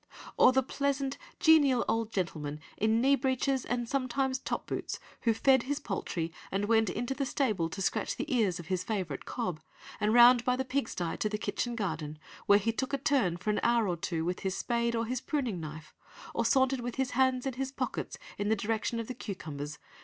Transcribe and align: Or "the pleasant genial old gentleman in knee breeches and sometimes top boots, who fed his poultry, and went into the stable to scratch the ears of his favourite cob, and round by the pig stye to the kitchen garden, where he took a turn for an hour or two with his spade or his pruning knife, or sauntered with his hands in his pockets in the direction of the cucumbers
Or 0.35 0.51
"the 0.51 0.63
pleasant 0.63 1.19
genial 1.39 1.85
old 1.87 2.11
gentleman 2.11 2.59
in 2.75 3.01
knee 3.01 3.15
breeches 3.15 3.63
and 3.65 3.87
sometimes 3.87 4.39
top 4.39 4.65
boots, 4.65 4.99
who 5.21 5.33
fed 5.35 5.61
his 5.61 5.79
poultry, 5.79 6.33
and 6.51 6.65
went 6.65 6.89
into 6.89 7.13
the 7.13 7.23
stable 7.23 7.69
to 7.69 7.83
scratch 7.83 8.15
the 8.15 8.25
ears 8.35 8.57
of 8.59 8.65
his 8.65 8.83
favourite 8.83 9.25
cob, 9.25 9.59
and 9.99 10.11
round 10.11 10.43
by 10.43 10.55
the 10.55 10.65
pig 10.65 10.89
stye 10.89 11.17
to 11.17 11.29
the 11.29 11.37
kitchen 11.37 11.75
garden, 11.75 12.17
where 12.47 12.57
he 12.57 12.71
took 12.71 12.93
a 12.93 12.97
turn 12.97 13.37
for 13.37 13.51
an 13.51 13.59
hour 13.61 13.87
or 13.87 13.95
two 13.95 14.25
with 14.25 14.39
his 14.39 14.57
spade 14.57 14.95
or 14.95 15.05
his 15.05 15.21
pruning 15.21 15.59
knife, 15.59 15.93
or 16.33 16.45
sauntered 16.45 16.79
with 16.81 16.95
his 16.95 17.11
hands 17.11 17.45
in 17.45 17.53
his 17.53 17.71
pockets 17.71 18.17
in 18.39 18.49
the 18.49 18.55
direction 18.55 18.99
of 18.99 19.05
the 19.05 19.13
cucumbers 19.13 19.77